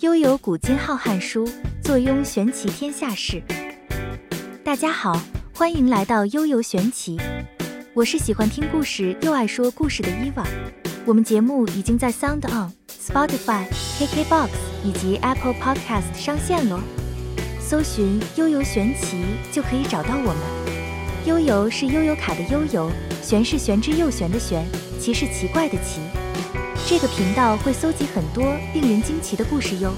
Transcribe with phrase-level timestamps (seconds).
[0.00, 1.48] 悠游古今浩瀚书，
[1.80, 3.40] 坐拥玄奇天下事。
[4.64, 5.22] 大家好，
[5.54, 7.16] 欢迎来到悠游玄奇，
[7.94, 10.44] 我是喜欢听故事又爱说故事的伊娃。
[11.06, 14.48] 我们节目已经在 Sound On、Spotify、KKBox
[14.82, 16.80] 以及 Apple Podcast 上线喽，
[17.60, 19.22] 搜寻悠游玄奇
[19.52, 20.36] 就可以找到我们。
[21.24, 22.90] 悠游是悠游卡的悠游，
[23.22, 24.66] 玄是玄之又玄的玄，
[24.98, 26.00] 奇是奇怪的奇。
[26.86, 29.90] 这个频道会搜集很多令人惊奇的故事哟。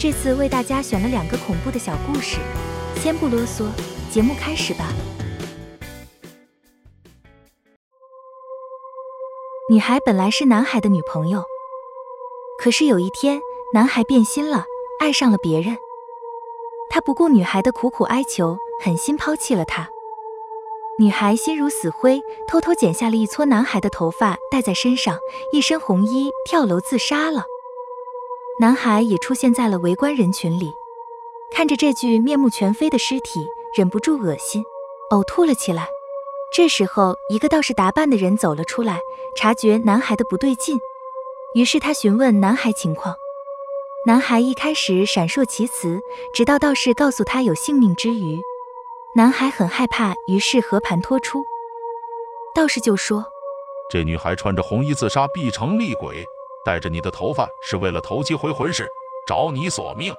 [0.00, 2.38] 这次为大家选了两个恐怖的小故事，
[2.96, 3.66] 先不啰嗦，
[4.10, 4.88] 节目开始吧。
[9.70, 11.44] 女孩本来是男孩的女朋友，
[12.58, 13.38] 可是有一天，
[13.74, 14.64] 男孩变心了，
[15.02, 15.76] 爱上了别人。
[16.88, 19.90] 他不顾女孩的苦苦哀求，狠心抛弃了她。
[21.00, 25.16] 女孩心如死灰，偷偷剪下了一撮男孩的头发戴在身上，
[25.52, 27.44] 一身红衣跳楼自杀了。
[28.60, 30.72] 男孩也出现在了围观人群里，
[31.52, 33.46] 看着这具面目全非的尸体，
[33.76, 34.64] 忍不住恶心，
[35.12, 35.86] 呕吐了起来。
[36.52, 38.98] 这时候，一个道士打扮的人走了出来，
[39.36, 40.80] 察觉男孩的不对劲，
[41.54, 43.14] 于是他询问男孩情况。
[44.04, 46.00] 男孩一开始闪烁其词，
[46.34, 48.40] 直到道士告诉他有性命之余。
[49.14, 51.42] 男孩很害怕，于是和盘托出。
[52.54, 53.24] 道士就说
[53.90, 56.22] ：“这女孩穿着红衣自杀，必成厉鬼；
[56.64, 58.86] 带着你的头发，是为了投机回魂时，
[59.26, 60.14] 找你索命。”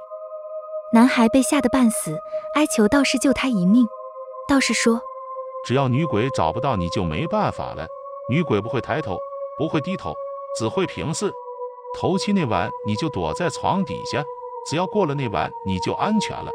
[0.91, 2.17] 男孩被吓得半死，
[2.55, 3.87] 哀求道士救他一命。
[4.47, 4.99] 道士说
[5.63, 7.87] ：“只要女鬼找不到你，就没办法了。
[8.27, 9.17] 女鬼不会抬头，
[9.57, 10.15] 不会低头，
[10.57, 11.31] 只会平视。
[11.95, 14.23] 头七那晚，你就躲在床底下，
[14.67, 16.51] 只要过了那晚，你就安全了。”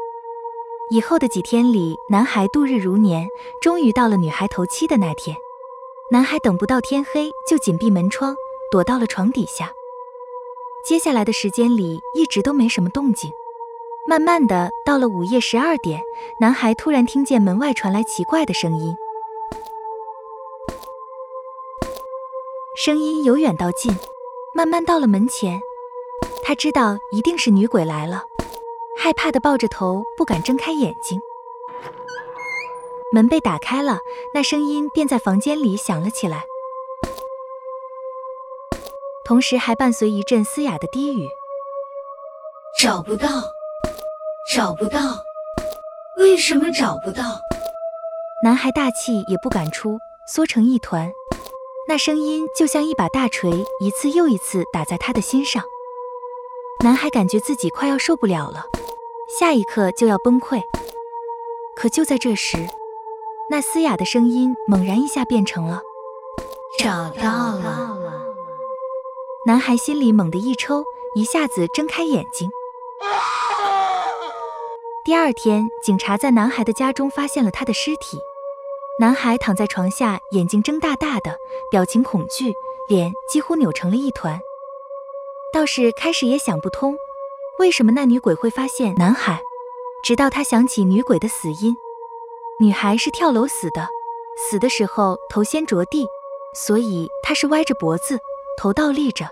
[0.91, 3.27] 以后的几天里，男孩度日如年。
[3.59, 5.35] 终于到了女孩头七的那天，
[6.11, 8.35] 男孩等不到天黑，就紧闭门窗，
[8.71, 9.73] 躲到了床底下。
[10.85, 13.31] 接下来的时间里，一直都没什么动静。
[14.07, 15.99] 慢慢的，到了午夜十二点，
[16.39, 18.95] 男孩突然听见门外传来奇怪的声音，
[22.77, 23.97] 声音由远到近，
[24.53, 25.59] 慢慢到了门前。
[26.43, 28.25] 他知道一定是女鬼来了。
[28.97, 31.19] 害怕的抱着头，不敢睁开眼睛。
[33.11, 33.99] 门被打开了，
[34.33, 36.43] 那声音便在房间里响了起来，
[39.23, 41.29] 同时还伴随一阵嘶哑的低语
[42.81, 43.27] ：“找不到，
[44.53, 45.23] 找不到，
[46.17, 47.39] 为什么找不到？”
[48.43, 49.97] 男孩大气也不敢出，
[50.27, 51.11] 缩成一团。
[51.87, 55.63] 那声音就像一把大锤，一次又一次打在他的心上。
[56.83, 58.65] 男孩感觉自己快要受不了了。
[59.37, 60.63] 下一刻就要崩溃，
[61.75, 62.69] 可就在这时，
[63.49, 65.81] 那嘶哑的声音猛然一下变成了
[66.79, 67.97] “找到了”。
[69.45, 70.85] 男孩心里猛地一抽，
[71.15, 72.49] 一下子睁开眼睛。
[75.03, 78.17] 第二天，警察在男孩的家中发现了他的尸体。
[79.01, 81.37] 男孩躺在床下，眼睛睁大大的，
[81.69, 82.53] 表情恐惧，
[82.87, 84.39] 脸几乎扭成了一团。
[85.51, 86.95] 道士开始也想不通。
[87.57, 89.39] 为什么那女鬼会发现男孩？
[90.03, 91.75] 直到他想起女鬼的死因，
[92.59, 93.87] 女孩是跳楼死的，
[94.37, 96.05] 死的时候头先着地，
[96.53, 98.19] 所以她是歪着脖子，
[98.57, 99.29] 头倒立着，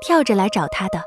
[0.00, 1.04] 跳着来找他的。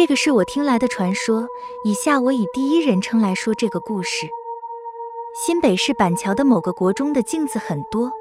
[0.00, 1.48] 这个是我听来的传说，
[1.82, 4.28] 以下我以第一人称来说这个故事。
[5.34, 8.12] 新北市板桥的某个国中的镜子很多，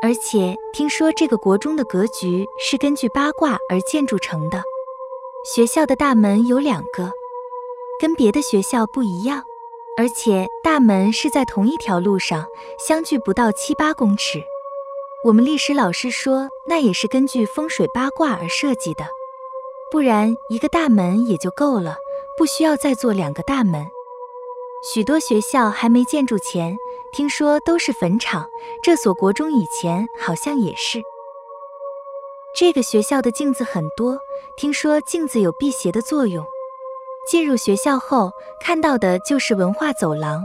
[0.00, 4.62] 而且听说这个国中的格局是根据八卦而建筑成的。
[5.44, 7.12] 学校的大门有两个，
[8.00, 9.44] 跟别的学校不一样，
[9.98, 12.46] 而且大门是在同一条路上，
[12.78, 14.42] 相距不到七八公尺。
[15.26, 19.04] 我们历史老师说，那也是根据风水八卦而设计的。
[19.96, 21.96] 不然，一个大门也就够了，
[22.36, 23.86] 不需要再做两个大门。
[24.92, 26.76] 许多学校还没建筑前，
[27.12, 28.46] 听说都是坟场。
[28.82, 31.00] 这所国中以前好像也是。
[32.54, 34.18] 这个学校的镜子很多，
[34.58, 36.44] 听说镜子有辟邪的作用。
[37.26, 40.42] 进入学校后，看到的就是文化走廊。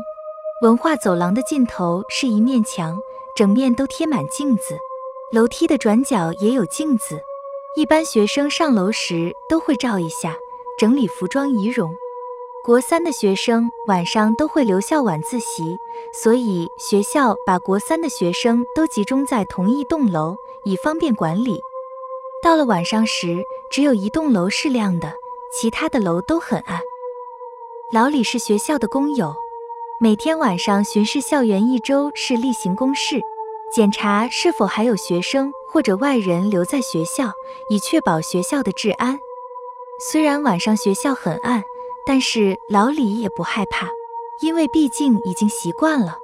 [0.62, 2.98] 文化走廊的尽头是一面墙，
[3.36, 4.78] 整面都贴满镜子，
[5.34, 7.22] 楼梯的转角也有镜子。
[7.74, 10.36] 一般学生上楼时都会照一下，
[10.78, 11.96] 整理服装仪容。
[12.66, 15.78] 国三的学生晚上都会留校晚自习，
[16.14, 20.36] 所以学校把国三的学生都集中在同一栋楼，
[20.66, 21.62] 以方便管理。
[22.44, 25.14] 到了晚上时，只有一栋楼是亮的，
[25.54, 26.82] 其他的楼都很暗。
[27.94, 29.34] 老李是学校的工友，
[30.02, 33.22] 每天晚上巡视校园一周是例行公事，
[33.74, 37.32] 检查是否还有学生或者外人留在学校，
[37.70, 39.20] 以确保学校的治安。
[40.12, 41.64] 虽然晚上学校很暗，
[42.06, 43.88] 但是老李也不害怕，
[44.42, 46.18] 因为毕竟已经习惯了。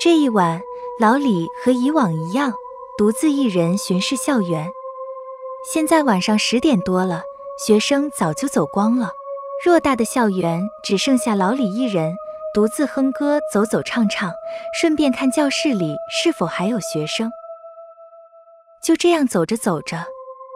[0.00, 0.62] 这一晚，
[0.98, 2.54] 老李和以往一样，
[2.98, 4.70] 独自一人巡视校园。
[5.70, 7.22] 现在晚上十点多了，
[7.64, 9.12] 学生早就走光了。
[9.64, 12.16] 偌大的校园只剩下老李一人，
[12.52, 14.32] 独自哼歌，走走唱唱，
[14.80, 17.30] 顺便看教室里是否还有学生。
[18.82, 20.04] 就这样走着走着，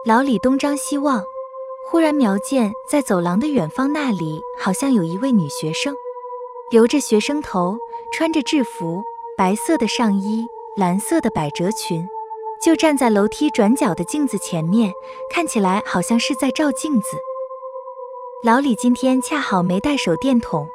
[0.05, 1.23] 老李东张西望，
[1.89, 5.95] 忽然瞄见在走廊的远方那里，好像有一位女学生，
[6.69, 7.77] 留着学生头，
[8.11, 9.01] 穿着制服，
[9.37, 10.45] 白色的上衣，
[10.75, 12.05] 蓝色的百褶裙，
[12.61, 14.91] 就站在楼梯转角的镜子前面，
[15.33, 17.07] 看起来好像是在照镜子。
[18.43, 20.67] 老李今天恰好没带手电筒，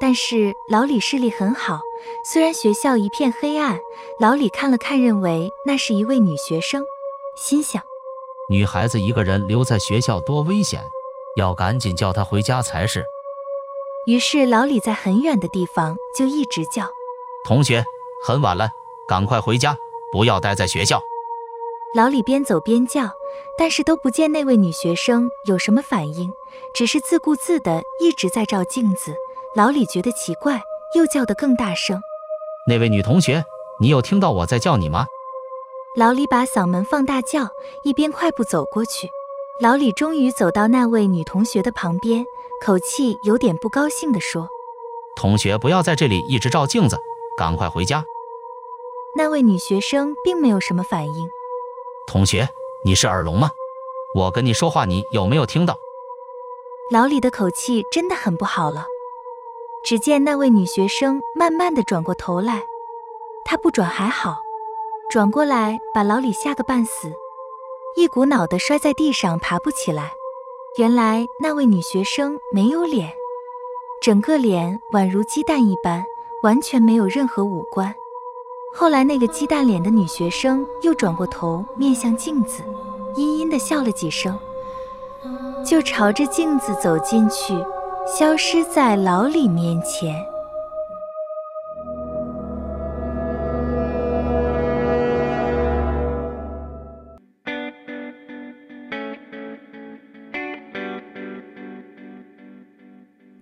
[0.00, 1.80] 但是老李视力很好。
[2.24, 3.78] 虽然学校一片黑暗，
[4.18, 6.84] 老李看了看，认为那是一位女学生，
[7.36, 7.82] 心想：
[8.48, 10.82] 女孩子一个人留在学校多危险，
[11.36, 13.04] 要赶紧叫她回家才是。
[14.06, 16.86] 于是老李在很远的地方就一直叫
[17.44, 17.84] ：“同学，
[18.26, 18.70] 很晚了，
[19.08, 19.76] 赶快回家，
[20.12, 21.00] 不要待在学校。”
[21.96, 23.10] 老李边走边叫，
[23.56, 26.30] 但是都不见那位女学生有什么反应，
[26.74, 29.14] 只是自顾自的一直在照镜子。
[29.56, 30.62] 老李觉得奇怪，
[30.94, 32.00] 又叫得更大声
[32.68, 33.44] ：“那位女同学，
[33.80, 35.06] 你有听到我在叫你吗？”
[35.96, 37.48] 老李把嗓门放大叫，
[37.84, 39.08] 一边快步走过去。
[39.60, 42.26] 老李终于走到那位女同学的旁边，
[42.60, 44.48] 口气有点不高兴地说
[45.14, 46.98] ：“同学，不要在这里一直照镜子，
[47.38, 48.04] 赶快回家。”
[49.16, 51.30] 那位女学生并没有什么反应。
[52.08, 52.48] 同学，
[52.84, 53.52] 你是耳聋吗？
[54.16, 55.78] 我跟你说话，你有没有听到？
[56.90, 58.86] 老李的口气真的很不好了。
[59.84, 62.64] 只见那位女学生慢慢的转过头来，
[63.44, 64.38] 她不转还好，
[65.14, 67.12] 转过来把老李吓个半死，
[67.94, 70.10] 一股脑的摔在地上，爬不起来。
[70.76, 73.12] 原来那位女学生没有脸，
[74.02, 76.04] 整个脸宛如鸡蛋一般，
[76.42, 77.94] 完全没有任何五官。
[78.74, 82.64] 后来，那个鸡蛋脸的女学生又转过头，面向镜子，
[83.14, 84.36] 阴阴的笑了几声，
[85.64, 87.54] 就朝着镜子走进去，
[88.04, 90.12] 消失在老李面前。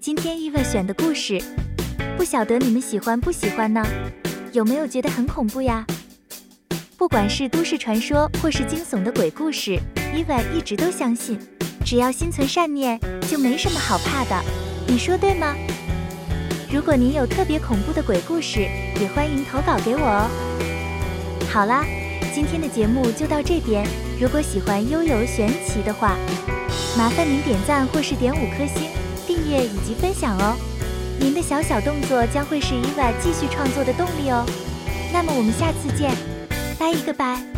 [0.02, 1.40] 今天伊娃选的故事，
[2.16, 3.81] 不晓得你们喜欢不喜欢呢？
[4.50, 5.87] 有没有觉得很恐怖呀？
[6.96, 9.78] 不管是都市传说或是惊悚的鬼故事，
[10.12, 11.38] 伊娃一直都相信，
[11.84, 12.99] 只要心存善念，
[13.31, 14.44] 就没什么好怕的。
[14.88, 15.54] 你说对吗？
[16.69, 18.66] 如果您有特别恐怖的鬼故事，
[19.00, 20.28] 也欢迎投稿给我哦。
[21.49, 21.87] 好啦，
[22.34, 23.87] 今天的节目就到这边。
[24.20, 26.16] 如果喜欢悠悠玄奇的话，
[26.99, 28.88] 麻烦您点赞或是点五颗星、
[29.42, 30.56] 订阅以及分享哦。
[31.18, 34.44] 您的小小动作将会是伊娃继续创作的动力哦。
[35.12, 36.14] 那么我们下次见，
[36.78, 37.51] 拜一个拜。